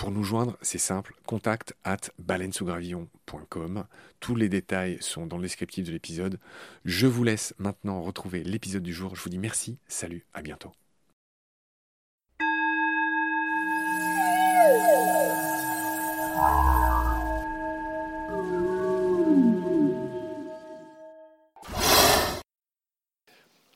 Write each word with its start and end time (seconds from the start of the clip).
Pour 0.00 0.12
nous 0.12 0.24
joindre, 0.24 0.56
c'est 0.62 0.78
simple, 0.78 1.14
contact 1.26 1.74
at 1.84 1.98
baleinesougravillon.com. 2.18 3.84
Tous 4.18 4.34
les 4.34 4.48
détails 4.48 4.96
sont 5.02 5.26
dans 5.26 5.36
le 5.36 5.42
descriptif 5.42 5.84
de 5.84 5.92
l'épisode. 5.92 6.40
Je 6.86 7.06
vous 7.06 7.22
laisse 7.22 7.52
maintenant 7.58 8.00
retrouver 8.00 8.42
l'épisode 8.42 8.82
du 8.82 8.94
jour. 8.94 9.14
Je 9.14 9.20
vous 9.20 9.28
dis 9.28 9.36
merci, 9.36 9.76
salut, 9.88 10.24
à 10.32 10.40
bientôt. 10.40 10.72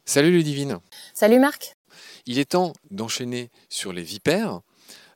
Salut 0.06 0.30
Ludivine. 0.30 0.78
Salut 1.12 1.38
Marc. 1.38 1.76
Il 2.24 2.38
est 2.38 2.52
temps 2.52 2.72
d'enchaîner 2.90 3.50
sur 3.68 3.92
les 3.92 4.02
vipères. 4.02 4.62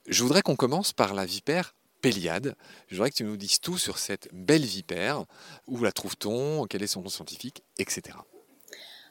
Je 0.09 0.23
voudrais 0.23 0.41
qu'on 0.41 0.57
commence 0.57 0.95
par 0.95 1.13
la 1.13 1.27
vipère 1.27 1.75
Péliade. 2.01 2.55
Je 2.87 2.97
voudrais 2.97 3.11
que 3.11 3.17
tu 3.17 3.25
nous 3.25 3.37
dises 3.37 3.61
tout 3.61 3.77
sur 3.77 3.99
cette 3.99 4.29
belle 4.33 4.65
vipère. 4.65 5.25
Où 5.67 5.83
la 5.83 5.93
trouve-t-on? 5.93 6.65
Quel 6.65 6.83
est 6.83 6.87
son 6.87 7.03
nom 7.03 7.11
scientifique? 7.11 7.63
Etc. 7.79 8.17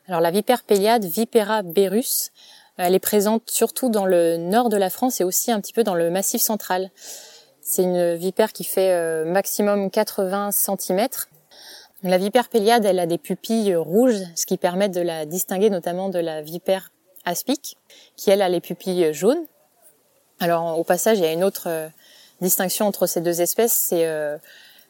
Alors 0.08 0.22
la 0.22 0.32
vipère 0.32 0.64
Péliade, 0.64 1.06
Vipera 1.06 1.62
berus, 1.62 2.32
elle 2.78 2.96
est 2.96 3.00
présente 3.00 3.52
surtout 3.52 3.90
dans 3.90 4.08
le 4.08 4.38
nord 4.38 4.70
de 4.70 4.78
la 4.78 4.90
France 4.90 5.22
et 5.22 5.24
aussi 5.24 5.52
un 5.52 5.62
petit 5.62 5.74
peu 5.74 5.84
dans 5.84 5.94
le 5.94 6.10
massif 6.10 6.42
central. 6.42 6.90
C'est 7.62 7.84
une 7.84 8.16
vipère 8.16 8.52
qui 8.52 8.64
fait 8.64 8.92
euh, 8.92 9.24
maximum 9.26 9.92
80 9.92 10.50
cm. 10.52 11.08
La 12.02 12.18
vipère 12.18 12.50
Péliade, 12.50 12.86
elle 12.86 13.00
a 13.00 13.06
des 13.06 13.20
pupilles 13.20 13.76
rouges, 13.76 14.24
ce 14.36 14.48
qui 14.48 14.58
permet 14.58 14.90
de 14.90 15.02
la 15.02 15.28
distinguer 15.28 15.70
notamment 15.70 16.10
de 16.10 16.20
la 16.20 16.42
vipère 16.42 16.92
aspic, 17.24 17.78
qui 18.16 18.32
elle 18.32 18.42
a 18.42 18.50
les 18.50 18.62
pupilles 18.62 19.14
jaunes. 19.14 19.46
Alors 20.40 20.78
au 20.78 20.84
passage, 20.84 21.18
il 21.18 21.24
y 21.24 21.28
a 21.28 21.32
une 21.32 21.44
autre 21.44 21.64
euh, 21.68 21.88
distinction 22.42 22.86
entre 22.86 23.08
ces 23.08 23.22
deux 23.22 23.42
espèces, 23.42 23.74
c'est 23.74 24.06
euh, 24.06 24.38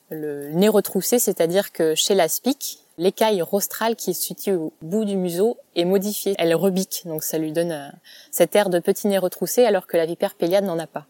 le 0.09 0.49
nez 0.51 0.67
retroussé, 0.67 1.19
c'est-à-dire 1.19 1.71
que 1.71 1.95
chez 1.95 2.15
l'aspic, 2.15 2.79
l'écaille 2.97 3.41
rostrale 3.41 3.95
qui 3.95 4.09
est 4.09 4.13
située 4.13 4.53
au 4.53 4.73
bout 4.81 5.05
du 5.05 5.15
museau 5.15 5.57
est 5.75 5.85
modifiée. 5.85 6.35
Elle 6.37 6.53
rebique, 6.53 7.03
donc 7.05 7.23
ça 7.23 7.37
lui 7.37 7.53
donne 7.53 7.71
euh, 7.71 7.87
cet 8.31 8.55
air 8.55 8.69
de 8.69 8.79
petit 8.79 9.07
nez 9.07 9.17
retroussé, 9.17 9.63
alors 9.65 9.87
que 9.87 9.95
la 9.95 10.05
vipère 10.05 10.35
péliade 10.35 10.65
n'en 10.65 10.79
a 10.79 10.87
pas. 10.87 11.05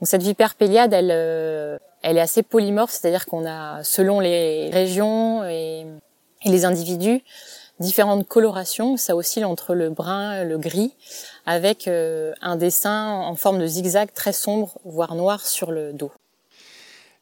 Donc 0.00 0.08
cette 0.08 0.22
vipère 0.22 0.54
péliade, 0.54 0.94
elle, 0.94 1.10
est 1.10 2.20
assez 2.20 2.42
polymorphe, 2.42 2.92
c'est-à-dire 2.92 3.26
qu'on 3.26 3.46
a, 3.46 3.84
selon 3.84 4.18
les 4.20 4.70
régions 4.70 5.44
et 5.44 5.84
les 6.46 6.64
individus, 6.64 7.22
différentes 7.80 8.28
colorations. 8.28 8.96
Ça 8.96 9.16
oscille 9.16 9.44
entre 9.44 9.74
le 9.74 9.90
brun, 9.90 10.44
le 10.44 10.58
gris, 10.58 10.94
avec 11.46 11.88
euh, 11.88 12.32
un 12.40 12.56
dessin 12.56 13.08
en 13.08 13.34
forme 13.34 13.58
de 13.58 13.66
zigzag 13.66 14.12
très 14.14 14.32
sombre, 14.32 14.78
voire 14.84 15.14
noir 15.14 15.44
sur 15.44 15.72
le 15.72 15.92
dos. 15.92 16.12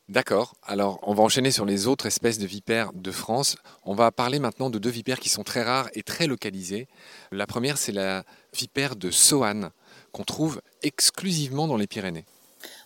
D'accord. 0.08 0.54
Alors, 0.66 1.00
on 1.02 1.12
va 1.12 1.22
enchaîner 1.22 1.50
sur 1.50 1.66
les 1.66 1.86
autres 1.86 2.06
espèces 2.06 2.38
de 2.38 2.46
vipères 2.46 2.92
de 2.94 3.10
France. 3.10 3.56
On 3.84 3.94
va 3.94 4.10
parler 4.10 4.38
maintenant 4.38 4.70
de 4.70 4.78
deux 4.78 4.88
vipères 4.88 5.20
qui 5.20 5.28
sont 5.28 5.44
très 5.44 5.62
rares 5.62 5.90
et 5.92 6.02
très 6.02 6.26
localisées. 6.26 6.88
La 7.30 7.46
première, 7.46 7.76
c'est 7.76 7.92
la 7.92 8.24
vipère 8.54 8.96
de 8.96 9.10
Soane, 9.10 9.70
qu'on 10.12 10.24
trouve 10.24 10.62
exclusivement 10.82 11.68
dans 11.68 11.76
les 11.76 11.86
Pyrénées. 11.86 12.24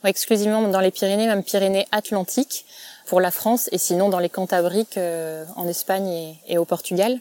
exclusivement 0.04 0.66
dans 0.68 0.80
les 0.80 0.90
Pyrénées, 0.90 1.28
même 1.28 1.44
Pyrénées 1.44 1.86
Atlantiques 1.92 2.64
pour 3.06 3.20
la 3.20 3.30
France, 3.30 3.68
et 3.70 3.78
sinon 3.78 4.08
dans 4.08 4.18
les 4.18 4.28
Cantabriques 4.28 4.98
euh, 4.98 5.44
en 5.54 5.68
Espagne 5.68 6.36
et 6.48 6.58
au 6.58 6.64
Portugal. 6.64 7.20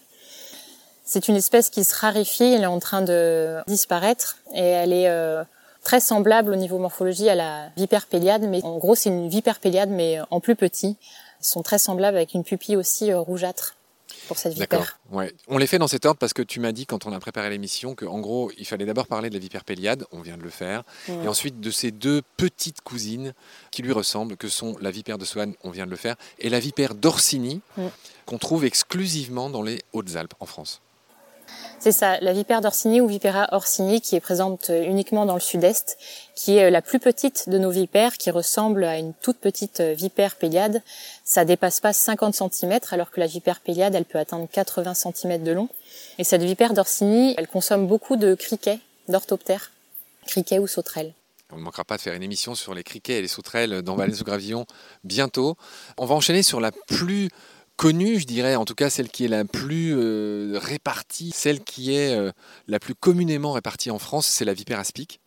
C'est 1.06 1.28
une 1.28 1.36
espèce 1.36 1.70
qui 1.70 1.84
se 1.84 1.96
raréfie, 1.96 2.44
elle 2.44 2.64
est 2.64 2.68
en 2.68 2.80
train 2.80 3.02
de 3.02 3.58
disparaître 3.68 4.38
et 4.54 4.62
elle 4.62 4.94
est 4.94 5.10
euh, 5.10 5.44
très 5.84 6.00
semblable 6.00 6.54
au 6.54 6.56
niveau 6.56 6.78
morphologie 6.78 7.30
à 7.30 7.36
la 7.36 7.70
vipère 7.76 8.08
péliade, 8.08 8.44
mais 8.44 8.64
en 8.64 8.78
gros 8.78 8.96
c'est 8.96 9.10
une 9.10 9.28
vipère 9.28 9.60
péliade 9.60 9.90
mais 9.90 10.20
en 10.30 10.40
plus 10.40 10.56
petit. 10.56 10.98
Ils 11.42 11.46
sont 11.46 11.64
très 11.64 11.80
semblables 11.80 12.18
avec 12.18 12.34
une 12.34 12.44
pupille 12.44 12.78
aussi 12.78 13.12
euh, 13.12 13.20
rougeâtre 13.20 13.76
pour 14.28 14.38
cette 14.38 14.54
vipère. 14.54 15.00
Ouais. 15.12 15.34
On 15.48 15.58
les 15.58 15.68
fait 15.68 15.80
dans 15.80 15.88
cet 15.88 16.06
ordre 16.06 16.20
parce 16.20 16.34
que 16.34 16.42
tu 16.42 16.60
m'as 16.60 16.72
dit 16.72 16.86
quand 16.86 17.06
on 17.06 17.14
a 17.14 17.20
préparé 17.20 17.50
l'émission 17.50 17.96
qu'en 17.96 18.20
gros 18.20 18.52
il 18.58 18.66
fallait 18.66 18.86
d'abord 18.86 19.08
parler 19.08 19.30
de 19.30 19.34
la 19.34 19.40
vipère 19.40 19.64
péliade, 19.64 20.06
on 20.12 20.22
vient 20.22 20.38
de 20.38 20.44
le 20.44 20.50
faire, 20.50 20.84
et 21.10 21.28
ensuite 21.28 21.60
de 21.60 21.72
ces 21.72 21.92
deux 21.92 22.22
petites 22.38 22.82
cousines 22.82 23.34
qui 23.72 23.82
lui 23.82 23.92
ressemblent, 23.92 24.38
que 24.38 24.50
sont 24.50 24.78
la 24.80 24.92
vipère 24.92 25.18
de 25.18 25.26
Swann, 25.26 25.56
on 25.64 25.72
vient 25.72 25.86
de 25.86 25.92
le 25.92 25.97
faire, 25.97 26.16
et 26.40 26.50
la 26.50 26.59
vipère 26.59 26.94
d'Orsini, 26.94 27.62
qu'on 28.26 28.38
trouve 28.38 28.66
exclusivement 28.66 29.50
dans 29.50 29.64
les 29.64 29.82
Hautes-Alpes 29.94 30.36
en 30.40 30.46
France. 30.46 30.82
C'est 31.82 31.92
ça, 31.92 32.20
la 32.20 32.32
vipère 32.32 32.62
d'Orsini 32.62 33.02
ou 33.02 33.08
Vipera 33.08 33.48
orsini 33.53 34.02
qui 34.02 34.16
est 34.16 34.20
présente 34.20 34.70
euh, 34.70 34.84
uniquement 34.84 35.26
dans 35.26 35.34
le 35.34 35.40
sud-est, 35.40 35.98
qui 36.36 36.58
est 36.58 36.66
euh, 36.66 36.70
la 36.70 36.84
plus 36.84 37.00
petite 37.00 37.50
de 37.50 37.58
nos 37.58 37.72
vipères, 37.72 38.20
qui 38.20 38.30
ressemble 38.30 38.84
à 38.84 39.00
une 39.00 39.16
toute 39.16 39.38
petite 39.38 39.80
euh, 39.80 39.94
vipère 39.96 40.36
péliade. 40.36 40.84
Ça 41.24 41.44
dépasse 41.44 41.80
pas 41.80 41.92
50 41.92 42.36
cm, 42.36 42.80
alors 42.92 43.09
que 43.09 43.20
la 43.20 43.26
vipère 43.26 43.62
péliade, 43.62 43.96
elle 43.96 44.06
peut 44.06 44.20
atteindre 44.20 44.48
80 44.52 44.94
cm 44.94 45.42
de 45.42 45.52
long. 45.53 45.70
Et 46.20 46.24
cette 46.24 46.44
vipère 46.44 46.76
d'Orsini, 46.76 47.34
elle 47.36 47.48
consomme 47.48 47.88
beaucoup 47.88 48.16
de 48.16 48.36
criquets, 48.36 48.80
d'orthoptères, 49.08 49.72
criquets 50.28 50.59
ou 50.59 50.68
sauterelles. 50.68 51.16
On 51.52 51.58
ne 51.58 51.64
manquera 51.64 51.84
pas 51.84 51.97
de 51.97 52.02
faire 52.02 52.14
une 52.14 52.24
émission 52.24 52.54
sur 52.54 52.76
les 52.76 52.84
criquets 52.84 53.18
et 53.18 53.22
les 53.24 53.28
sauterelles 53.28 53.82
dans 53.82 53.96
Valais 53.96 54.14
sous 54.14 54.24
Gravillon 54.24 54.68
bientôt. 55.04 55.58
On 55.97 56.06
va 56.06 56.14
enchaîner 56.14 56.44
sur 56.44 56.59
la 56.62 56.72
plus 56.72 57.30
connue, 57.82 58.20
je 58.20 58.28
dirais, 58.28 58.56
en 58.56 58.64
tout 58.64 58.76
cas 58.76 58.92
celle 58.92 59.10
qui 59.10 59.26
est 59.26 59.28
la 59.28 59.44
plus 59.44 59.96
euh, 59.98 60.60
répartie, 60.62 61.32
celle 61.34 61.62
qui 61.64 61.96
est 61.96 62.16
euh, 62.16 62.32
la 62.68 62.78
plus 62.78 62.94
communément 62.94 63.54
répartie 63.54 63.90
en 63.90 63.98
France, 63.98 64.28
c'est 64.28 64.46
la 64.46 64.54
vipère 64.54 64.78
aspic. 64.78 65.20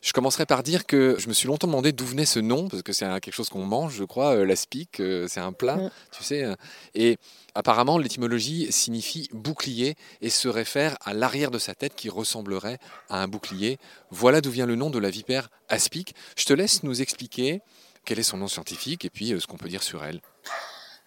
Je 0.00 0.14
commencerai 0.14 0.46
par 0.46 0.62
dire 0.62 0.86
que 0.86 1.16
je 1.18 1.28
me 1.28 1.34
suis 1.34 1.46
longtemps 1.46 1.66
demandé 1.66 1.92
d'où 1.92 2.06
venait 2.06 2.24
ce 2.24 2.38
nom, 2.38 2.68
parce 2.68 2.82
que 2.82 2.94
c'est 2.94 3.04
quelque 3.20 3.34
chose 3.34 3.50
qu'on 3.50 3.66
mange, 3.66 3.96
je 3.96 4.04
crois, 4.04 4.34
euh, 4.34 4.46
l'aspic, 4.46 5.02
c'est 5.28 5.40
un 5.40 5.52
plat, 5.52 5.78
tu 6.10 6.24
sais. 6.24 6.46
Et 6.94 7.18
apparemment, 7.54 7.98
l'étymologie 7.98 8.72
signifie 8.72 9.28
bouclier 9.34 9.94
et 10.22 10.30
se 10.30 10.48
réfère 10.48 10.96
à 11.02 11.12
l'arrière 11.12 11.50
de 11.50 11.58
sa 11.58 11.74
tête 11.74 11.94
qui 11.94 12.08
ressemblerait 12.08 12.78
à 13.10 13.22
un 13.22 13.28
bouclier. 13.28 13.78
Voilà 14.10 14.40
d'où 14.40 14.50
vient 14.50 14.64
le 14.64 14.74
nom 14.74 14.88
de 14.88 14.98
la 14.98 15.10
vipère 15.10 15.50
aspic. 15.68 16.14
Je 16.38 16.46
te 16.46 16.54
laisse 16.54 16.82
nous 16.82 17.02
expliquer 17.02 17.60
quel 18.06 18.18
est 18.18 18.22
son 18.22 18.38
nom 18.38 18.48
scientifique 18.48 19.04
et 19.04 19.10
puis 19.10 19.38
ce 19.38 19.46
qu'on 19.46 19.58
peut 19.58 19.68
dire 19.68 19.82
sur 19.82 20.02
elle. 20.02 20.22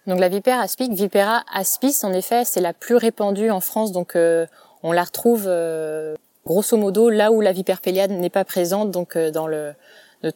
Donc 0.06 0.20
la 0.20 0.28
vipère 0.28 0.60
aspic, 0.60 0.92
Vipera 0.92 1.44
aspis, 1.52 1.96
en 2.02 2.12
effet, 2.12 2.44
c'est 2.44 2.60
la 2.60 2.72
plus 2.72 2.96
répandue 2.96 3.50
en 3.50 3.60
France. 3.60 3.92
Donc 3.92 4.16
euh, 4.16 4.46
on 4.82 4.92
la 4.92 5.02
retrouve 5.02 5.44
euh, 5.46 6.14
grosso 6.44 6.76
modo 6.76 7.08
là 7.08 7.32
où 7.32 7.40
la 7.40 7.52
vipère 7.52 7.80
péliade 7.80 8.10
n'est 8.10 8.30
pas 8.30 8.44
présente, 8.44 8.90
donc 8.90 9.16
euh, 9.16 9.30
dans 9.30 9.46
le, 9.46 9.74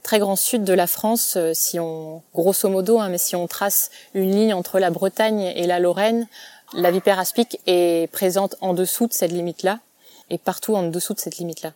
très 0.03 0.19
grand 0.19 0.37
sud 0.37 0.65
de 0.65 0.73
la 0.73 0.87
France. 0.87 1.35
euh, 1.37 1.53
si 1.55 1.79
on 1.79 2.23
grosso 2.35 2.69
modo, 2.69 2.99
hein, 2.99 3.11
mais 3.11 3.19
si 3.19 3.37
on 3.37 3.47
trace 3.47 3.91
une 4.15 4.31
ligne 4.31 4.55
entre 4.55 4.79
la 4.79 4.91
Bretagne 4.91 5.53
et 5.55 5.67
la 5.67 5.79
Lorraine, 5.79 6.27
la 6.75 6.91
vipère 6.91 7.19
aspic 7.19 7.61
est 7.67 8.11
présente 8.11 8.57
en 8.61 8.75
dessous 8.75 9.07
de 9.07 9.13
cette 9.13 9.33
limite-là 9.33 9.81
et 10.31 10.39
partout 10.39 10.75
en 10.75 10.83
dessous 10.83 11.15
de 11.15 11.21
cette 11.21 11.39
limite-là. 11.39 11.73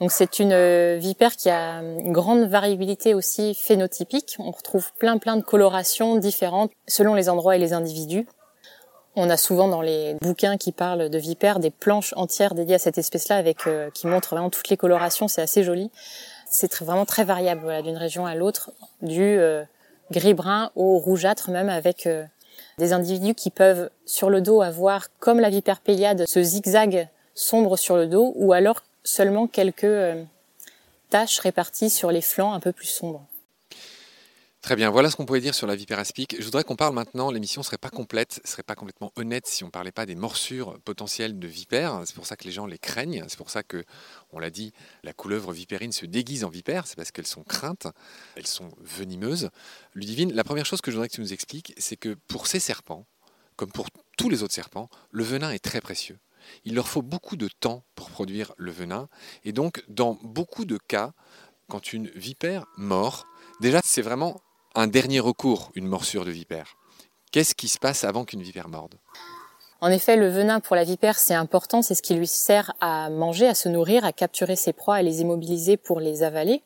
Donc 0.00 0.12
c'est 0.12 0.38
une 0.38 0.52
euh, 0.52 0.98
vipère 1.00 1.36
qui 1.36 1.48
a 1.48 1.80
une 1.80 2.12
grande 2.12 2.46
variabilité 2.48 3.14
aussi 3.14 3.54
phénotypique. 3.54 4.36
On 4.38 4.50
retrouve 4.50 4.92
plein 4.98 5.16
plein 5.16 5.36
de 5.36 5.42
colorations 5.42 6.16
différentes 6.16 6.70
selon 6.86 7.14
les 7.14 7.28
endroits 7.28 7.56
et 7.56 7.58
les 7.58 7.72
individus. 7.72 8.26
On 9.14 9.30
a 9.30 9.38
souvent 9.38 9.68
dans 9.68 9.80
les 9.80 10.14
bouquins 10.20 10.58
qui 10.58 10.72
parlent 10.72 11.08
de 11.08 11.18
vipères 11.18 11.58
des 11.58 11.70
planches 11.70 12.12
entières 12.16 12.54
dédiées 12.54 12.74
à 12.74 12.78
cette 12.78 12.98
espèce-là 12.98 13.36
avec 13.36 13.66
euh, 13.66 13.90
qui 13.90 14.06
montrent 14.06 14.34
vraiment 14.34 14.50
toutes 14.50 14.68
les 14.68 14.76
colorations. 14.76 15.28
C'est 15.28 15.40
assez 15.40 15.62
joli. 15.62 15.90
C'est 16.46 16.74
vraiment 16.82 17.06
très 17.06 17.24
variable 17.24 17.82
d'une 17.82 17.96
région 17.96 18.26
à 18.26 18.34
l'autre, 18.34 18.72
du 19.00 19.22
euh, 19.22 19.64
gris-brun 20.10 20.70
au 20.76 20.98
rougeâtre 20.98 21.50
même 21.50 21.70
avec 21.70 22.08
des 22.78 22.92
individus 22.92 23.34
qui 23.34 23.50
peuvent 23.50 23.90
sur 24.04 24.30
le 24.30 24.40
dos 24.40 24.60
avoir 24.60 25.06
comme 25.18 25.40
la 25.40 25.50
vipère 25.50 25.80
péliade 25.80 26.24
ce 26.28 26.42
zigzag 26.42 27.08
sombre 27.34 27.76
sur 27.76 27.96
le 27.96 28.06
dos 28.06 28.32
ou 28.36 28.52
alors 28.52 28.82
seulement 29.06 29.46
quelques 29.46 29.84
euh, 29.84 30.22
taches 31.10 31.38
réparties 31.38 31.90
sur 31.90 32.10
les 32.10 32.22
flancs 32.22 32.52
un 32.52 32.60
peu 32.60 32.72
plus 32.72 32.86
sombres. 32.86 33.26
Très 34.66 34.74
bien, 34.74 34.90
voilà 34.90 35.10
ce 35.10 35.14
qu'on 35.14 35.26
pouvait 35.26 35.40
dire 35.40 35.54
sur 35.54 35.68
la 35.68 35.76
vipère 35.76 36.00
aspic. 36.00 36.34
Je 36.40 36.44
voudrais 36.44 36.64
qu'on 36.64 36.74
parle 36.74 36.92
maintenant, 36.92 37.30
l'émission 37.30 37.60
ne 37.60 37.64
serait 37.64 37.78
pas 37.78 37.88
complète, 37.88 38.40
serait 38.44 38.64
pas 38.64 38.74
complètement 38.74 39.12
honnête 39.14 39.46
si 39.46 39.62
on 39.62 39.68
ne 39.68 39.70
parlait 39.70 39.92
pas 39.92 40.06
des 40.06 40.16
morsures 40.16 40.80
potentielles 40.80 41.38
de 41.38 41.46
vipères. 41.46 42.02
C'est 42.04 42.16
pour 42.16 42.26
ça 42.26 42.34
que 42.34 42.42
les 42.42 42.50
gens 42.50 42.66
les 42.66 42.78
craignent, 42.78 43.24
c'est 43.28 43.38
pour 43.38 43.50
ça 43.50 43.62
que, 43.62 43.84
on 44.32 44.40
l'a 44.40 44.50
dit, 44.50 44.72
la 45.04 45.12
couleuvre 45.12 45.52
vipérine 45.52 45.92
se 45.92 46.04
déguise 46.04 46.42
en 46.42 46.48
vipère, 46.48 46.88
c'est 46.88 46.96
parce 46.96 47.12
qu'elles 47.12 47.28
sont 47.28 47.44
craintes, 47.44 47.86
elles 48.34 48.48
sont 48.48 48.70
venimeuses. 48.80 49.50
Ludivine, 49.94 50.32
la 50.32 50.42
première 50.42 50.66
chose 50.66 50.80
que 50.80 50.90
je 50.90 50.96
voudrais 50.96 51.08
que 51.08 51.14
tu 51.14 51.20
nous 51.20 51.32
expliques, 51.32 51.72
c'est 51.78 51.96
que 51.96 52.16
pour 52.26 52.48
ces 52.48 52.58
serpents, 52.58 53.06
comme 53.54 53.70
pour 53.70 53.86
tous 54.18 54.28
les 54.30 54.42
autres 54.42 54.54
serpents, 54.54 54.90
le 55.12 55.22
venin 55.22 55.52
est 55.52 55.62
très 55.62 55.80
précieux. 55.80 56.18
Il 56.64 56.74
leur 56.74 56.88
faut 56.88 57.02
beaucoup 57.02 57.36
de 57.36 57.48
temps 57.48 57.84
pour 57.94 58.10
produire 58.10 58.52
le 58.56 58.70
venin, 58.70 59.08
et 59.44 59.52
donc 59.52 59.84
dans 59.88 60.18
beaucoup 60.22 60.64
de 60.64 60.78
cas, 60.78 61.12
quand 61.68 61.92
une 61.92 62.08
vipère 62.08 62.66
mord, 62.76 63.26
déjà 63.60 63.80
c'est 63.84 64.02
vraiment 64.02 64.40
un 64.74 64.86
dernier 64.86 65.20
recours, 65.20 65.70
une 65.74 65.86
morsure 65.86 66.24
de 66.24 66.30
vipère. 66.30 66.76
Qu'est-ce 67.32 67.54
qui 67.54 67.68
se 67.68 67.78
passe 67.78 68.04
avant 68.04 68.24
qu'une 68.24 68.42
vipère 68.42 68.68
morde? 68.68 68.94
En 69.80 69.90
effet, 69.90 70.16
le 70.16 70.28
venin 70.28 70.60
pour 70.60 70.74
la 70.74 70.84
vipère, 70.84 71.18
c'est 71.18 71.34
important, 71.34 71.82
c'est 71.82 71.94
ce 71.94 72.02
qui 72.02 72.14
lui 72.14 72.26
sert 72.26 72.72
à 72.80 73.10
manger, 73.10 73.46
à 73.46 73.54
se 73.54 73.68
nourrir, 73.68 74.04
à 74.04 74.12
capturer 74.12 74.56
ses 74.56 74.72
proies, 74.72 74.96
à 74.96 75.02
les 75.02 75.20
immobiliser 75.20 75.76
pour 75.76 76.00
les 76.00 76.22
avaler. 76.22 76.62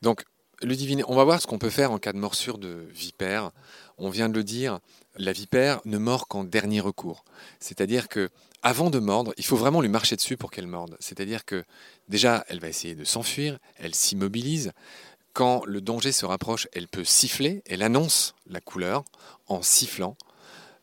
Donc, 0.00 0.24
Ludivine, 0.62 1.04
on 1.06 1.14
va 1.14 1.24
voir 1.24 1.42
ce 1.42 1.46
qu'on 1.46 1.58
peut 1.58 1.70
faire 1.70 1.92
en 1.92 1.98
cas 1.98 2.14
de 2.14 2.18
morsure 2.18 2.56
de 2.56 2.88
vipère. 2.90 3.50
On 3.98 4.08
vient 4.08 4.30
de 4.30 4.34
le 4.34 4.42
dire, 4.42 4.80
la 5.18 5.32
vipère 5.32 5.80
ne 5.84 5.98
mord 5.98 6.28
qu'en 6.28 6.44
dernier 6.44 6.80
recours. 6.80 7.24
C'est-à-dire 7.60 8.08
que 8.08 8.30
avant 8.62 8.90
de 8.90 8.98
mordre, 8.98 9.32
il 9.36 9.44
faut 9.44 9.56
vraiment 9.56 9.80
lui 9.80 9.88
marcher 9.88 10.16
dessus 10.16 10.36
pour 10.36 10.50
qu'elle 10.50 10.66
morde. 10.66 10.96
C'est-à-dire 10.98 11.44
que 11.44 11.64
déjà, 12.08 12.44
elle 12.48 12.58
va 12.58 12.68
essayer 12.68 12.94
de 12.94 13.04
s'enfuir, 13.04 13.58
elle 13.76 13.94
s'immobilise. 13.94 14.72
Quand 15.34 15.64
le 15.66 15.80
danger 15.80 16.12
se 16.12 16.26
rapproche, 16.26 16.66
elle 16.72 16.88
peut 16.88 17.04
siffler, 17.04 17.62
elle 17.66 17.82
annonce 17.82 18.34
la 18.48 18.60
couleur 18.60 19.04
en 19.46 19.62
sifflant. 19.62 20.16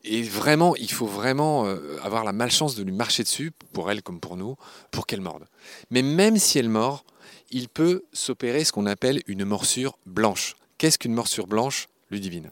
Et 0.04 0.22
vraiment, 0.22 0.76
il 0.76 0.90
faut 0.90 1.06
vraiment 1.06 1.66
euh, 1.66 1.98
avoir 2.02 2.24
la 2.24 2.32
malchance 2.32 2.74
de 2.74 2.82
lui 2.82 2.92
marcher 2.92 3.22
dessus, 3.22 3.52
pour 3.72 3.90
elle 3.90 4.02
comme 4.02 4.20
pour 4.20 4.36
nous, 4.36 4.56
pour 4.90 5.06
qu'elle 5.06 5.22
morde. 5.22 5.46
Mais 5.90 6.02
même 6.02 6.38
si 6.38 6.58
elle 6.58 6.68
mord, 6.68 7.04
il 7.50 7.68
peut 7.68 8.04
s'opérer 8.12 8.64
ce 8.64 8.72
qu'on 8.72 8.86
appelle 8.86 9.22
une 9.26 9.44
morsure 9.44 9.98
blanche. 10.06 10.56
Qu'est-ce 10.78 10.98
qu'une 10.98 11.14
morsure 11.14 11.46
blanche, 11.46 11.88
Ludivine? 12.10 12.50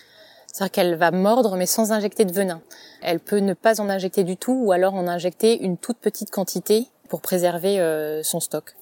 C'est-à-dire 0.52 0.72
qu'elle 0.72 0.94
va 0.94 1.10
mordre 1.10 1.56
mais 1.56 1.66
sans 1.66 1.92
injecter 1.92 2.24
de 2.24 2.32
venin. 2.32 2.62
Elle 3.00 3.18
peut 3.18 3.38
ne 3.38 3.54
pas 3.54 3.80
en 3.80 3.88
injecter 3.88 4.22
du 4.22 4.36
tout 4.36 4.60
ou 4.62 4.72
alors 4.72 4.94
en 4.94 5.08
injecter 5.08 5.62
une 5.62 5.78
toute 5.78 5.98
petite 5.98 6.30
quantité 6.30 6.86
pour 7.08 7.20
préserver 7.20 7.80
euh, 7.80 8.22
son 8.22 8.40
stock. 8.40 8.74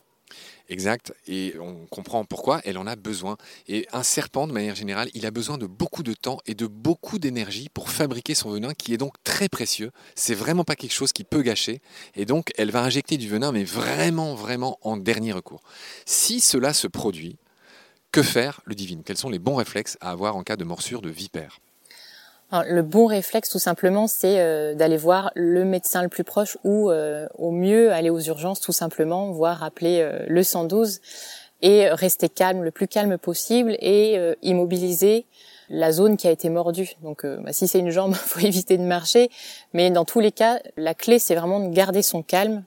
Exact, 0.70 1.12
et 1.26 1.54
on 1.60 1.86
comprend 1.86 2.24
pourquoi 2.24 2.60
elle 2.64 2.78
en 2.78 2.86
a 2.86 2.94
besoin. 2.94 3.36
Et 3.66 3.88
un 3.92 4.04
serpent, 4.04 4.46
de 4.46 4.52
manière 4.52 4.76
générale, 4.76 5.08
il 5.14 5.26
a 5.26 5.32
besoin 5.32 5.58
de 5.58 5.66
beaucoup 5.66 6.04
de 6.04 6.14
temps 6.14 6.38
et 6.46 6.54
de 6.54 6.68
beaucoup 6.68 7.18
d'énergie 7.18 7.68
pour 7.74 7.90
fabriquer 7.90 8.36
son 8.36 8.50
venin, 8.50 8.72
qui 8.72 8.94
est 8.94 8.96
donc 8.96 9.14
très 9.24 9.48
précieux. 9.48 9.90
C'est 10.14 10.36
vraiment 10.36 10.62
pas 10.62 10.76
quelque 10.76 10.92
chose 10.92 11.12
qui 11.12 11.24
peut 11.24 11.42
gâcher, 11.42 11.82
et 12.14 12.24
donc 12.24 12.52
elle 12.56 12.70
va 12.70 12.84
injecter 12.84 13.16
du 13.16 13.28
venin, 13.28 13.50
mais 13.50 13.64
vraiment, 13.64 14.36
vraiment 14.36 14.78
en 14.82 14.96
dernier 14.96 15.32
recours. 15.32 15.62
Si 16.06 16.38
cela 16.38 16.72
se 16.72 16.86
produit, 16.86 17.36
que 18.12 18.22
faire, 18.22 18.60
le 18.64 18.74
divine? 18.74 19.02
Quels 19.04 19.16
sont 19.16 19.30
les 19.30 19.38
bons 19.38 19.54
réflexes 19.54 19.96
à 20.00 20.10
avoir 20.10 20.36
en 20.36 20.42
cas 20.42 20.56
de 20.56 20.64
morsure 20.64 21.02
de 21.02 21.10
vipère? 21.10 21.60
Le 22.52 22.82
bon 22.82 23.06
réflexe, 23.06 23.48
tout 23.48 23.60
simplement, 23.60 24.08
c'est 24.08 24.40
euh, 24.40 24.74
d'aller 24.74 24.96
voir 24.96 25.30
le 25.36 25.64
médecin 25.64 26.02
le 26.02 26.08
plus 26.08 26.24
proche 26.24 26.58
ou, 26.64 26.90
euh, 26.90 27.28
au 27.38 27.52
mieux, 27.52 27.92
aller 27.92 28.10
aux 28.10 28.18
urgences, 28.18 28.60
tout 28.60 28.72
simplement, 28.72 29.30
voire 29.30 29.62
appeler 29.62 30.00
euh, 30.00 30.24
le 30.26 30.42
112 30.42 31.00
et 31.62 31.88
rester 31.90 32.28
calme, 32.28 32.64
le 32.64 32.72
plus 32.72 32.88
calme 32.88 33.18
possible 33.18 33.76
et 33.80 34.18
immobiliser 34.40 35.26
la 35.68 35.92
zone 35.92 36.16
qui 36.16 36.26
a 36.26 36.30
été 36.30 36.48
mordue. 36.48 36.94
Donc, 37.02 37.26
bah, 37.26 37.52
si 37.52 37.68
c'est 37.68 37.78
une 37.78 37.90
jambe, 37.90 38.14
faut 38.14 38.40
éviter 38.40 38.78
de 38.78 38.82
marcher. 38.82 39.30
Mais 39.74 39.90
dans 39.90 40.06
tous 40.06 40.20
les 40.20 40.32
cas, 40.32 40.58
la 40.78 40.94
clé, 40.94 41.18
c'est 41.18 41.34
vraiment 41.34 41.60
de 41.60 41.72
garder 41.72 42.00
son 42.00 42.22
calme. 42.22 42.64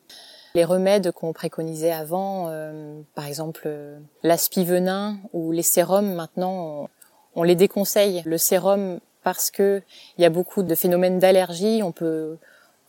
Les 0.55 0.65
remèdes 0.65 1.11
qu'on 1.11 1.33
préconisait 1.33 1.91
avant, 1.91 2.45
euh, 2.50 3.01
par 3.15 3.25
exemple 3.25 3.63
euh, 3.65 3.97
l'aspivenin 4.21 5.17
ou 5.33 5.51
les 5.51 5.63
sérums, 5.63 6.13
maintenant, 6.13 6.91
on, 7.33 7.41
les 7.41 7.55
déconseille. 7.55 8.22
Le 8.25 8.38
sérum, 8.38 9.00
parce 9.24 9.50
que 9.50 9.81
il 10.17 10.22
y 10.22 10.25
a 10.25 10.29
beaucoup 10.29 10.62
de 10.62 10.75
phénomènes 10.75 11.17
d'allergie, 11.17 11.81
on 11.81 11.91
peut 11.91 12.38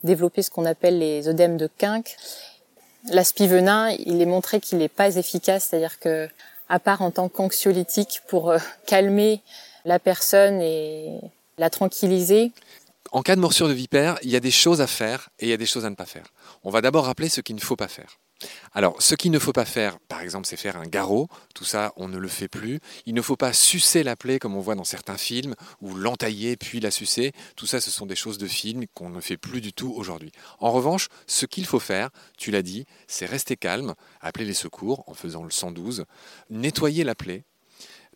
développer 0.02 0.42
ce 0.42 0.50
qu'on 0.50 0.66
appelle 0.66 0.98
les 0.98 1.26
œdèmes 1.26 1.56
de 1.56 1.66
quinque. 1.78 2.16
L'aspivenin, 3.10 3.96
il 3.98 4.20
est 4.20 4.26
montré 4.26 4.60
qu'il 4.60 4.76
n'est 4.76 4.88
pas 4.90 5.16
efficace, 5.16 5.68
c'est-à-dire 5.70 5.98
que, 5.98 6.28
à 6.68 6.78
part 6.78 7.00
en 7.00 7.10
tant 7.10 7.30
qu'anxiolytique 7.30 8.20
pour 8.28 8.50
euh, 8.50 8.58
calmer 8.84 9.40
la 9.86 9.98
personne 9.98 10.60
et 10.60 11.18
la 11.56 11.70
tranquilliser, 11.70 12.52
En 13.14 13.22
cas 13.22 13.36
de 13.36 13.40
morsure 13.40 13.68
de 13.68 13.72
vipère, 13.72 14.18
il 14.24 14.30
y 14.30 14.34
a 14.34 14.40
des 14.40 14.50
choses 14.50 14.80
à 14.80 14.88
faire 14.88 15.30
et 15.38 15.46
il 15.46 15.48
y 15.48 15.52
a 15.52 15.56
des 15.56 15.66
choses 15.66 15.84
à 15.84 15.90
ne 15.90 15.94
pas 15.94 16.04
faire. 16.04 16.26
On 16.64 16.70
va 16.70 16.80
d'abord 16.80 17.04
rappeler 17.04 17.28
ce 17.28 17.40
qu'il 17.40 17.54
ne 17.54 17.60
faut 17.60 17.76
pas 17.76 17.86
faire. 17.86 18.18
Alors, 18.72 19.00
ce 19.00 19.14
qu'il 19.14 19.30
ne 19.30 19.38
faut 19.38 19.52
pas 19.52 19.64
faire, 19.64 20.00
par 20.08 20.20
exemple, 20.20 20.48
c'est 20.48 20.56
faire 20.56 20.76
un 20.76 20.86
garrot. 20.88 21.28
Tout 21.54 21.64
ça, 21.64 21.92
on 21.94 22.08
ne 22.08 22.18
le 22.18 22.26
fait 22.26 22.48
plus. 22.48 22.80
Il 23.06 23.14
ne 23.14 23.22
faut 23.22 23.36
pas 23.36 23.52
sucer 23.52 24.02
la 24.02 24.16
plaie 24.16 24.40
comme 24.40 24.56
on 24.56 24.60
voit 24.60 24.74
dans 24.74 24.82
certains 24.82 25.16
films, 25.16 25.54
ou 25.80 25.94
l'entailler 25.94 26.56
puis 26.56 26.80
la 26.80 26.90
sucer. 26.90 27.30
Tout 27.54 27.66
ça, 27.66 27.80
ce 27.80 27.92
sont 27.92 28.04
des 28.04 28.16
choses 28.16 28.36
de 28.36 28.48
film 28.48 28.84
qu'on 28.94 29.10
ne 29.10 29.20
fait 29.20 29.36
plus 29.36 29.60
du 29.60 29.72
tout 29.72 29.94
aujourd'hui. 29.96 30.32
En 30.58 30.72
revanche, 30.72 31.06
ce 31.28 31.46
qu'il 31.46 31.66
faut 31.66 31.78
faire, 31.78 32.10
tu 32.36 32.50
l'as 32.50 32.62
dit, 32.62 32.84
c'est 33.06 33.26
rester 33.26 33.56
calme, 33.56 33.94
appeler 34.22 34.44
les 34.44 34.54
secours 34.54 35.04
en 35.06 35.14
faisant 35.14 35.44
le 35.44 35.52
112, 35.52 36.04
nettoyer 36.50 37.04
la 37.04 37.14
plaie, 37.14 37.44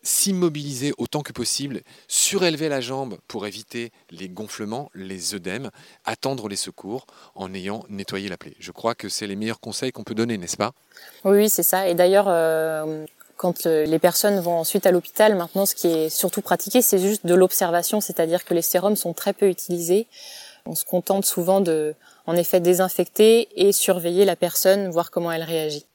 s'immobiliser 0.03 0.93
autant 0.99 1.23
que 1.23 1.33
possible, 1.33 1.83
surélever 2.07 2.69
la 2.69 2.81
jambe 2.81 3.19
pour 3.29 3.47
éviter 3.47 3.93
les 4.11 4.29
gonflements, 4.29 4.91
les 4.95 5.35
œdèmes, 5.35 5.71
attendre 6.05 6.49
les 6.49 6.57
secours 6.57 7.07
en 7.35 7.53
ayant 7.55 7.85
nettoyé 7.89 8.29
la 8.29 8.37
plaie. 8.37 8.55
Je 8.59 8.73
crois 8.73 8.95
que 8.95 9.09
c'est 9.09 9.27
les 9.27 9.37
meilleurs 9.37 9.61
conseils 9.61 9.93
qu'on 9.93 10.05
peut 10.05 10.15
donner, 10.15 10.39
n'est-ce 10.39 10.57
pas? 10.57 10.73
Oui, 11.25 11.49
c'est 11.49 11.63
ça. 11.63 11.89
Et 11.89 11.95
d'ailleurs, 11.95 12.27
euh, 12.29 13.05
quand 13.37 13.67
euh, 13.67 13.85
les 13.85 13.99
personnes 13.99 14.41
vont 14.41 14.59
ensuite 14.59 14.85
à 14.85 14.91
l'hôpital, 14.91 15.35
maintenant, 15.37 15.65
ce 15.65 15.75
qui 15.75 15.87
est 15.87 16.09
surtout 16.11 16.43
pratiqué, 16.43 16.83
c'est 16.83 16.99
juste 16.99 17.25
de 17.25 17.35
l'observation, 17.35 18.01
c'est-à-dire 18.01 18.45
que 18.45 18.53
les 18.53 18.63
sérums 18.63 18.97
sont 18.97 19.15
très 19.15 19.33
peu 19.33 19.49
utilisés. 19.49 20.07
On 20.67 20.75
se 20.75 20.85
contente 20.85 21.25
souvent 21.25 21.61
de, 21.61 21.95
en 22.27 22.35
effet, 22.35 22.61
désinfecter 22.61 23.49
et 23.57 23.73
surveiller 23.73 24.25
la 24.25 24.37
personne, 24.37 24.91
voir 24.91 25.11
comment 25.11 25.33
elle 25.33 25.45
réagit. 25.45 25.87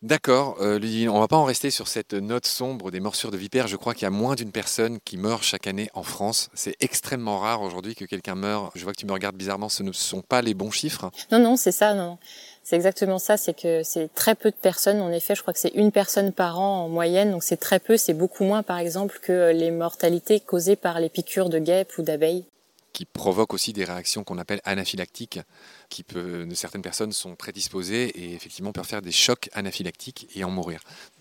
D'accord, 0.00 0.58
euh, 0.60 0.78
Ludivine, 0.78 1.08
on 1.08 1.18
va 1.18 1.26
pas 1.26 1.36
en 1.36 1.42
rester 1.42 1.70
sur 1.70 1.88
cette 1.88 2.12
note 2.12 2.46
sombre 2.46 2.92
des 2.92 3.00
morsures 3.00 3.32
de 3.32 3.36
vipères. 3.36 3.66
Je 3.66 3.74
crois 3.74 3.94
qu'il 3.94 4.04
y 4.04 4.06
a 4.06 4.10
moins 4.10 4.36
d'une 4.36 4.52
personne 4.52 5.00
qui 5.04 5.16
meurt 5.16 5.42
chaque 5.42 5.66
année 5.66 5.90
en 5.92 6.04
France. 6.04 6.50
C'est 6.54 6.76
extrêmement 6.78 7.40
rare 7.40 7.62
aujourd'hui 7.62 7.96
que 7.96 8.04
quelqu'un 8.04 8.36
meure. 8.36 8.70
Je 8.76 8.84
vois 8.84 8.92
que 8.92 8.98
tu 9.00 9.06
me 9.06 9.12
regardes 9.12 9.34
bizarrement, 9.34 9.68
ce 9.68 9.82
ne 9.82 9.90
sont 9.90 10.22
pas 10.22 10.40
les 10.40 10.54
bons 10.54 10.70
chiffres. 10.70 11.10
Non, 11.32 11.40
non, 11.40 11.56
c'est 11.56 11.72
ça. 11.72 11.94
Non. 11.94 12.18
C'est 12.62 12.76
exactement 12.76 13.18
ça, 13.18 13.36
c'est 13.36 13.60
que 13.60 13.82
c'est 13.82 14.14
très 14.14 14.36
peu 14.36 14.52
de 14.52 14.56
personnes. 14.56 15.00
En 15.00 15.10
effet, 15.10 15.34
je 15.34 15.42
crois 15.42 15.52
que 15.52 15.58
c'est 15.58 15.74
une 15.74 15.90
personne 15.90 16.32
par 16.32 16.60
an 16.60 16.84
en 16.84 16.88
moyenne, 16.88 17.32
donc 17.32 17.42
c'est 17.42 17.56
très 17.56 17.80
peu. 17.80 17.96
C'est 17.96 18.14
beaucoup 18.14 18.44
moins, 18.44 18.62
par 18.62 18.78
exemple, 18.78 19.18
que 19.20 19.50
les 19.50 19.72
mortalités 19.72 20.38
causées 20.38 20.76
par 20.76 21.00
les 21.00 21.08
piqûres 21.08 21.48
de 21.48 21.58
guêpes 21.58 21.98
ou 21.98 22.02
d'abeilles 22.02 22.44
qui 22.92 23.04
provoque 23.04 23.54
aussi 23.54 23.72
des 23.72 23.84
réactions 23.84 24.24
qu'on 24.24 24.38
appelle 24.38 24.60
anaphylactiques, 24.64 25.40
qui 25.88 26.02
peut, 26.02 26.46
certaines 26.54 26.82
personnes 26.82 27.12
sont 27.12 27.36
prédisposées 27.36 28.08
et 28.08 28.34
effectivement 28.34 28.72
peuvent 28.72 28.86
faire 28.86 29.02
des 29.02 29.12
chocs 29.12 29.48
anaphylactiques 29.52 30.28
et 30.34 30.44
en 30.44 30.50
mourir. 30.50 30.80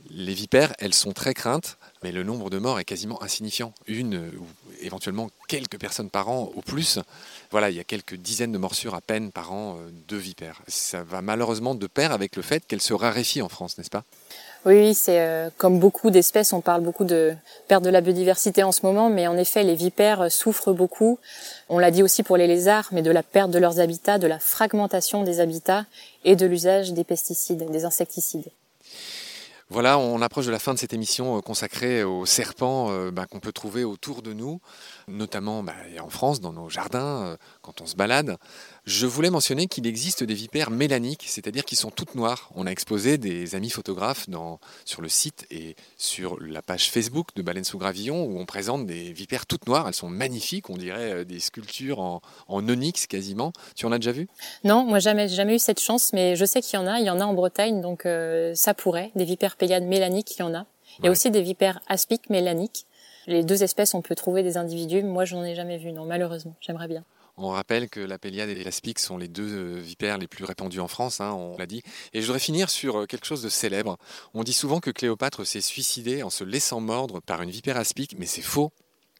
Les 0.10 0.34
vipères, 0.34 0.74
elles 0.80 0.94
sont 0.94 1.14
très 1.14 1.34
craintes, 1.34 1.78
mais 2.04 2.12
le 2.12 2.24
nombre 2.24 2.50
de 2.50 2.58
morts 2.58 2.80
est 2.80 2.86
quasiment 2.86 3.22
insignifiant. 3.22 3.74
Une 3.88 4.32
ou 4.38 4.46
éventuellement 4.82 5.30
quelques 5.48 5.80
personnes 5.80 6.10
par 6.10 6.30
an 6.30 6.52
au 6.56 6.62
plus. 6.62 7.00
Voilà, 7.52 7.70
il 7.70 7.76
y 7.76 7.80
a 7.80 7.84
quelques 7.84 8.16
dizaines 8.16 8.52
de 8.52 8.58
morsures 8.58 8.96
à 8.96 9.02
peine 9.02 9.32
par 9.32 9.52
an 9.52 9.78
euh, 9.78 9.90
de 10.08 10.18
vipères. 10.18 10.62
Ça 10.68 11.04
va 11.04 11.22
malheureusement 11.22 11.76
de 11.76 11.88
pair 11.88 12.12
avec 12.12 12.36
le 12.36 12.42
fait 12.42 12.66
qu'elles 12.66 12.82
se 12.82 12.94
raréfient 12.94 13.42
en 13.42 13.50
France, 13.50 13.78
n'est-ce 13.78 13.90
pas? 13.90 14.04
Oui, 14.66 14.94
c'est 14.94 15.22
euh, 15.22 15.50
comme 15.58 15.80
beaucoup 15.80 16.10
d'espèces, 16.10 16.54
on 16.54 16.62
parle 16.62 16.82
beaucoup 16.82 17.06
de 17.06 17.34
perte 17.68 17.84
de 17.84 17.90
la 17.90 18.02
biodiversité 18.02 18.64
en 18.64 18.72
ce 18.72 18.86
moment, 18.86 19.10
mais 19.10 19.28
en 19.28 19.38
effet, 19.38 19.64
les 19.64 19.76
vipères 19.76 20.32
souffrent 20.32 20.74
beaucoup. 20.74 21.20
On 21.70 21.80
l'a 21.80 21.92
dit 21.92 22.04
aussi 22.04 22.24
pour 22.24 22.38
les 22.38 22.48
lézards, 22.48 22.90
mais 22.92 23.02
de 23.02 23.12
la 23.12 23.24
perte 23.24 23.52
de 23.52 23.60
leurs 23.60 23.80
habitats, 23.80 24.18
de 24.18 24.28
la 24.28 24.40
fragmentation 24.40 25.24
des 25.24 25.40
habitats 25.40 25.86
et 26.26 26.36
de 26.36 26.46
l'usage 26.46 26.94
des 26.94 27.04
pesticides, 27.04 27.70
des 27.72 27.86
insecticides. 27.86 28.50
Voilà, 29.70 30.00
on 30.00 30.22
approche 30.22 30.46
de 30.46 30.52
la 30.52 30.60
fin 30.60 30.74
de 30.74 30.80
cette 30.80 30.94
émission 30.94 31.38
euh, 31.38 31.42
consacrée 31.42 32.02
aux 32.02 32.26
serpents 32.26 32.90
euh, 32.90 33.12
bah, 33.12 33.26
qu'on 33.26 33.42
peut 33.42 33.52
trouver 33.52 33.84
autour 33.84 34.22
de 34.22 34.32
nous, 34.32 34.62
notamment 35.10 35.62
bah, 35.62 35.74
en 36.02 36.10
France, 36.10 36.40
dans 36.40 36.54
nos 36.54 36.70
jardins, 36.70 37.26
euh, 37.26 37.38
quand 37.62 37.82
on 37.82 37.86
se 37.86 37.98
balade. 37.98 38.38
Je 38.88 39.06
voulais 39.06 39.29
mentionner 39.29 39.67
qu'il 39.67 39.86
existe 39.86 40.24
des 40.24 40.34
vipères 40.34 40.72
mélaniques, 40.72 41.25
c'est-à-dire 41.27 41.65
qui 41.65 41.75
sont 41.75 41.91
toutes 41.91 42.15
noires. 42.15 42.50
On 42.56 42.65
a 42.65 42.70
exposé 42.70 43.17
des 43.17 43.53
amis 43.53 43.70
photographes 43.70 44.27
sur 44.86 45.01
le 45.01 45.10
site 45.10 45.46
et 45.51 45.75
sur 45.98 46.39
la 46.39 46.62
page 46.62 46.89
Facebook 46.89 47.36
de 47.36 47.41
Baleine 47.41 47.65
sous 47.65 47.77
Gravillon 47.77 48.24
où 48.24 48.39
on 48.39 48.46
présente 48.46 48.86
des 48.86 49.12
vipères 49.12 49.46
toutes 49.46 49.67
noires. 49.67 49.89
Elles 49.89 49.94
sont 49.94 50.08
magnifiques, 50.08 50.70
on 50.70 50.77
dirait 50.77 51.25
des 51.25 51.41
sculptures 51.41 52.00
en, 52.00 52.22
onyx 52.48 53.08
quasiment. 53.08 53.51
Tu 53.75 53.86
en 53.86 53.91
as 53.91 53.98
déjà 53.98 54.13
vu? 54.13 54.29
Non, 54.63 54.86
moi 54.86 55.00
jamais, 55.00 55.27
jamais 55.27 55.56
eu 55.56 55.60
cette 55.60 55.82
chance, 55.82 56.13
mais 56.13 56.38
je 56.38 56.46
sais 56.46 56.62
qu'il 56.62 56.79
y 56.79 56.82
en 56.82 56.88
a. 56.88 57.01
Il 57.01 57.06
y 57.06 57.10
en 57.10 57.20
a 57.20 57.25
en 57.25 57.34
Bretagne, 57.34 57.82
donc 57.82 58.08
ça 58.53 58.74
pourrait. 58.74 59.12
Des 59.17 59.25
vipères 59.25 59.58
Pléiades 59.58 59.84
mélaniques, 59.84 60.38
il 60.38 60.39
y 60.39 60.44
en 60.44 60.56
a. 60.56 60.65
Il 61.00 61.06
y 61.06 61.08
a 61.10 61.12
aussi 61.12 61.29
des 61.29 61.41
vipères 61.41 61.82
aspiques 61.88 62.29
mélaniques. 62.29 62.86
Les 63.25 63.44
deux 63.44 63.63
espèces, 63.63 63.94
on 63.94 64.01
peut 64.01 64.15
trouver 64.15 64.44
des 64.44 64.56
individus. 64.56 65.03
Moi, 65.03 65.25
je 65.25 65.36
n'en 65.36 65.44
ai 65.44 65.56
jamais 65.56 65.77
vu, 65.77 65.91
non, 65.91 66.06
malheureusement. 66.06 66.56
J'aimerais 66.62 66.88
bien. 66.88 67.03
On 67.39 67.50
rappelle 67.50 67.88
que 67.88 68.00
la 68.00 68.17
Péliade 68.17 68.50
et 68.50 68.63
l'aspic 68.63 68.98
sont 68.98 69.17
les 69.17 69.27
deux 69.27 69.48
euh, 69.48 69.79
vipères 69.79 70.17
les 70.17 70.27
plus 70.27 70.44
répandues 70.44 70.79
en 70.79 70.88
France, 70.88 71.22
hein, 71.22 71.34
on 71.34 71.56
l'a 71.58 71.67
dit. 71.67 71.84
Et 72.13 72.22
je 72.22 72.25
voudrais 72.25 72.39
finir 72.39 72.70
sur 72.72 73.01
euh, 73.01 73.06
quelque 73.06 73.27
chose 73.27 73.44
de 73.44 73.50
célèbre. 73.50 73.98
On 74.34 74.44
dit 74.44 74.53
souvent 74.53 74.79
que 74.79 74.89
Cléopâtre 74.89 75.46
s'est 75.46 75.62
suicidée 75.62 76.24
en 76.24 76.32
se 76.32 76.44
laissant 76.44 76.79
mordre 76.79 77.20
par 77.20 77.44
une 77.44 77.51
vipère 77.51 77.77
aspic, 77.77 78.15
mais 78.17 78.25
c'est 78.25 78.41
faux. 78.41 78.72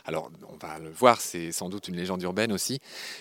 Alors, 0.04 0.32
on 0.50 0.58
va 0.58 0.80
le 0.80 0.90
voir, 0.90 1.22
c'est 1.22 1.52
sans 1.52 1.70
doute 1.70 1.90
une 1.90 1.96
légende 1.96 2.24
urbaine 2.24 2.52
aussi. 2.52 2.80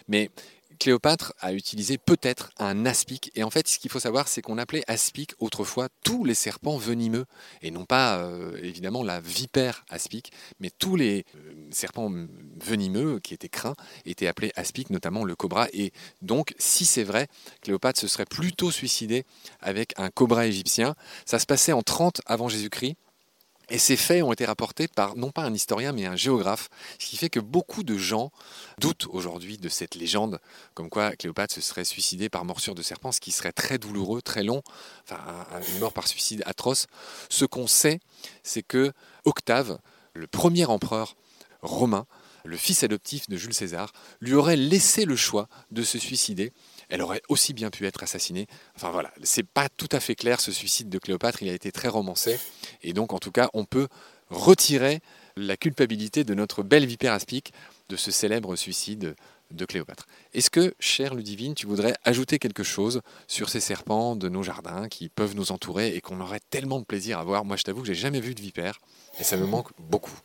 Mais 0.09 0.31
Cléopâtre 0.79 1.33
a 1.41 1.53
utilisé 1.53 1.99
peut-être 1.99 2.51
un 2.59 2.87
aspic. 2.87 3.31
Et 3.35 3.43
en 3.43 3.51
fait, 3.51 3.69
ce 3.69 3.79
qu'il 3.79 3.91
faut 3.91 4.01
savoir, 4.01 4.29
c'est 4.29 4.43
qu'on 4.43 4.59
appelait 4.59 4.85
aspic 4.87 5.35
autrefois 5.39 5.89
tous 6.05 6.25
les 6.25 6.35
serpents 6.35 6.77
venimeux. 6.77 7.27
Et 7.63 7.71
non 7.71 7.85
pas, 7.85 8.19
euh, 8.19 8.59
évidemment, 8.63 9.03
la 9.03 9.21
vipère 9.21 9.85
aspic, 9.89 10.33
mais 10.61 10.71
tous 10.71 10.97
les 10.97 11.25
euh, 11.35 11.69
serpents 11.71 12.13
venimeux 12.61 13.21
qui 13.21 13.35
étaient 13.35 13.49
craints 13.49 13.77
étaient 14.05 14.27
appelés 14.27 14.53
aspic, 14.57 14.91
notamment 14.91 15.25
le 15.25 15.35
cobra. 15.35 15.69
Et 15.73 15.93
donc, 16.23 16.55
si 16.59 16.85
c'est 16.85 17.05
vrai, 17.05 17.29
Cléopâtre 17.63 18.01
se 18.01 18.09
serait 18.09 18.27
plutôt 18.27 18.71
suicidé 18.71 19.25
avec 19.61 19.93
un 19.97 20.11
cobra 20.11 20.47
égyptien. 20.47 20.95
Ça 21.25 21.39
se 21.39 21.47
passait 21.47 21.73
en 21.73 21.83
30 21.83 22.21
avant 22.27 22.49
Jésus-Christ. 22.49 22.97
Et 23.69 23.79
ces 23.79 23.97
faits 23.97 24.23
ont 24.23 24.33
été 24.33 24.45
rapportés 24.45 24.87
par 24.87 25.17
non 25.17 25.33
pas 25.33 25.43
un 25.43 25.53
historien 25.53 25.91
mais 25.93 26.07
un 26.07 26.15
géographe, 26.15 26.69
ce 27.01 27.07
qui 27.07 27.17
fait 27.17 27.31
que 27.31 27.41
beaucoup 27.41 27.83
de 27.83 27.97
gens 27.97 28.31
doutent 28.79 29.09
aujourd'hui 29.11 29.59
de 29.59 29.69
cette 29.69 29.97
légende, 29.97 30.39
comme 30.75 30.89
quoi 30.89 31.17
Cléopâtre 31.17 31.55
se 31.55 31.61
serait 31.61 31.85
suicidée 31.85 32.29
par 32.29 32.45
morsure 32.45 32.77
de 32.77 32.83
serpent, 32.83 33.11
ce 33.11 33.21
qui 33.21 33.33
serait 33.33 33.53
très 33.53 33.79
douloureux, 33.79 34.23
très 34.23 34.45
long, 34.45 34.63
enfin 35.03 35.19
une 35.69 35.81
mort 35.81 35.93
par 35.93 36.07
suicide 36.07 36.45
atroce. 36.47 36.87
Ce 37.29 37.45
qu'on 37.45 37.67
sait, 37.67 37.99
c'est 38.45 38.63
que 38.63 38.93
Octave, 39.25 39.79
le 40.15 40.29
premier 40.29 40.67
empereur 40.67 41.17
romain, 41.61 42.07
le 42.45 42.57
fils 42.57 42.85
adoptif 42.85 43.29
de 43.29 43.37
Jules 43.37 43.55
César, 43.55 43.93
lui 44.21 44.35
aurait 44.35 44.57
laissé 44.57 45.05
le 45.05 45.17
choix 45.17 45.49
de 45.73 45.83
se 45.83 45.99
suicider 45.99 46.53
elle 46.89 47.03
aurait 47.03 47.23
aussi 47.29 47.53
bien 47.53 47.71
pu 47.71 47.87
être 47.87 48.03
assassinée. 48.03 48.47
Enfin 48.75 48.91
voilà, 48.91 49.13
c'est 49.23 49.47
pas 49.47 49.69
tout 49.69 49.89
à 49.93 50.01
fait 50.01 50.15
clair 50.15 50.41
ce 50.41 50.53
suicide 50.53 50.89
de 50.89 50.99
Cléopâtre, 50.99 51.43
il 51.43 51.49
a 51.49 51.55
été 51.55 51.73
très 51.73 51.89
romancé. 51.89 52.39
Et 52.83 52.93
donc 52.93 53.13
en 53.13 53.19
tout 53.19 53.33
cas, 53.33 53.51
on 53.55 53.65
peut 53.65 53.89
retirer 54.31 55.01
la 55.37 55.57
culpabilité 55.57 56.25
de 56.25 56.35
notre 56.35 56.63
belle 56.63 56.87
vipère 56.87 57.13
aspic 57.13 57.53
de 57.89 57.97
ce 57.97 58.11
célèbre 58.11 58.57
suicide 58.57 59.15
de 59.53 59.65
Cléopâtre. 59.65 60.07
Est-ce 60.35 60.51
que, 60.51 60.75
cher 60.81 61.15
Ludivine, 61.15 61.55
tu 61.55 61.67
voudrais 61.67 61.95
ajouter 62.05 62.39
quelque 62.39 62.65
chose 62.65 63.01
sur 63.29 63.49
ces 63.49 63.61
serpents 63.61 64.17
de 64.17 64.29
nos 64.29 64.43
jardins 64.43 64.89
qui 64.89 65.09
peuvent 65.09 65.37
nous 65.37 65.53
entourer 65.53 65.95
et 65.95 66.01
qu'on 66.01 66.21
aurait 66.21 66.41
tellement 66.51 66.81
de 66.81 66.85
plaisir 66.85 67.19
à 67.21 67.25
voir? 67.25 67.45
Moi, 67.45 67.57
je 67.57 67.63
t'avoue 67.63 67.83
que 67.83 67.87
j'ai 67.87 67.95
jamais 67.95 68.21
vu 68.21 68.35
de 68.35 68.41
vipère 68.41 68.81
et 69.21 69.25
ça 69.25 69.37
me 69.37 69.47
manque 69.47 69.69
beaucoup. 69.79 70.19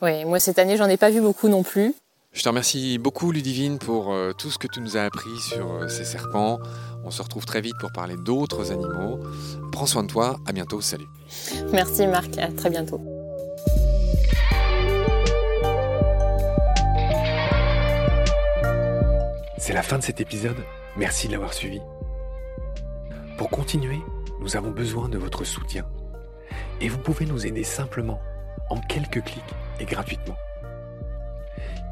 Oui, 0.00 0.24
moi 0.24 0.40
cette 0.40 0.58
année, 0.58 0.76
j'en 0.76 0.88
ai 0.88 0.96
pas 0.96 1.10
vu 1.10 1.20
beaucoup 1.20 1.48
non 1.48 1.62
plus. 1.62 1.94
Je 2.32 2.42
te 2.42 2.48
remercie 2.48 2.96
beaucoup 2.96 3.30
Ludivine 3.30 3.78
pour 3.78 4.14
euh, 4.14 4.32
tout 4.32 4.50
ce 4.50 4.56
que 4.56 4.66
tu 4.66 4.80
nous 4.80 4.96
as 4.96 5.02
appris 5.02 5.38
sur 5.38 5.70
euh, 5.70 5.88
ces 5.88 6.04
serpents. 6.04 6.60
On 7.04 7.10
se 7.10 7.20
retrouve 7.20 7.44
très 7.44 7.60
vite 7.60 7.76
pour 7.78 7.92
parler 7.92 8.16
d'autres 8.16 8.72
animaux. 8.72 9.20
Prends 9.70 9.84
soin 9.84 10.02
de 10.02 10.08
toi, 10.08 10.38
à 10.46 10.52
bientôt, 10.52 10.80
salut. 10.80 11.06
Merci 11.72 12.06
Marc, 12.06 12.38
à 12.38 12.50
très 12.50 12.70
bientôt. 12.70 13.02
C'est 19.58 19.74
la 19.74 19.82
fin 19.82 19.98
de 19.98 20.02
cet 20.02 20.22
épisode, 20.22 20.56
merci 20.96 21.26
de 21.26 21.32
l'avoir 21.32 21.52
suivi. 21.52 21.80
Pour 23.36 23.50
continuer, 23.50 24.00
nous 24.40 24.56
avons 24.56 24.70
besoin 24.70 25.10
de 25.10 25.18
votre 25.18 25.44
soutien. 25.44 25.86
Et 26.80 26.88
vous 26.88 26.98
pouvez 26.98 27.26
nous 27.26 27.46
aider 27.46 27.62
simplement, 27.62 28.20
en 28.70 28.80
quelques 28.80 29.22
clics 29.22 29.54
et 29.80 29.84
gratuitement. 29.84 30.36